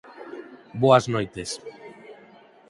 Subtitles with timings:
[0.81, 1.49] Boas noites.